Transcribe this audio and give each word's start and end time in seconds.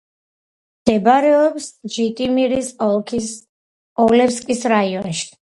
მდებარეობს 0.81 1.67
ჟიტომირის 1.97 2.71
ოლქის 2.89 3.31
ოლევსკის 4.07 4.69
რაიონში. 4.75 5.25